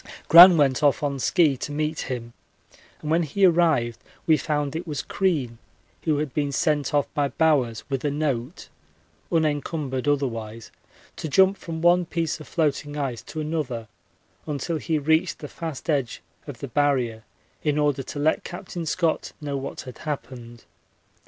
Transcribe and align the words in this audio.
Gran 0.27 0.57
went 0.57 0.81
off 0.81 1.03
on 1.03 1.19
ski 1.19 1.55
to 1.57 1.71
meet 1.71 1.99
him, 2.09 2.33
and 3.03 3.11
when 3.11 3.21
he 3.21 3.45
arrived 3.45 3.99
we 4.25 4.35
found 4.35 4.75
it 4.75 4.87
was 4.87 5.03
Crean, 5.03 5.59
who 6.05 6.17
had 6.17 6.33
been 6.33 6.51
sent 6.51 6.91
off 6.91 7.05
by 7.13 7.27
Bowers 7.27 7.87
with 7.87 8.03
a 8.03 8.09
note, 8.09 8.67
unencumbered 9.31 10.07
otherwise, 10.07 10.71
to 11.17 11.29
jump 11.29 11.55
from 11.55 11.83
one 11.83 12.07
piece 12.07 12.39
of 12.39 12.47
floating 12.47 12.97
ice 12.97 13.21
to 13.21 13.41
another 13.41 13.87
until 14.47 14.77
he 14.77 14.97
reached 14.97 15.37
the 15.37 15.47
fast 15.47 15.87
edge 15.87 16.23
of 16.47 16.61
the 16.61 16.67
Barrier 16.67 17.23
in 17.61 17.77
order 17.77 18.01
to 18.01 18.17
let 18.17 18.43
Capt. 18.43 18.71
Scott 18.87 19.33
know 19.39 19.55
what 19.55 19.81
had 19.81 19.99
happened. 19.99 20.65